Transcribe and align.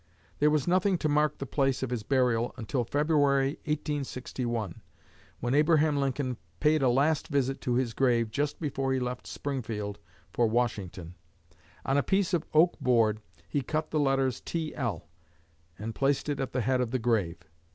There 0.39 0.49
was 0.49 0.67
nothing 0.67 0.97
to 0.97 1.07
mark 1.07 1.37
the 1.37 1.45
place 1.45 1.83
of 1.83 1.91
his 1.91 2.01
burial 2.01 2.55
until 2.57 2.83
February, 2.83 3.59
1861, 3.65 4.81
when 5.41 5.53
Abraham 5.53 5.95
Lincoln 5.95 6.37
paid 6.59 6.81
a 6.81 6.89
last 6.89 7.27
visit 7.27 7.61
to 7.61 7.75
his 7.75 7.93
grave 7.93 8.31
just 8.31 8.59
before 8.59 8.93
he 8.93 8.99
left 8.99 9.27
Springfield 9.27 9.99
for 10.33 10.47
Washington. 10.47 11.13
On 11.85 11.97
a 11.97 12.01
piece 12.01 12.33
of 12.33 12.47
oak 12.51 12.79
board 12.79 13.19
he 13.47 13.61
cut 13.61 13.91
the 13.91 13.99
letters 13.99 14.41
T.L. 14.43 15.07
and 15.77 15.93
placed 15.93 16.29
it 16.29 16.39
at 16.39 16.51
the 16.51 16.61
head 16.61 16.81
of 16.81 16.89
the 16.89 16.97
grave. 16.97 17.37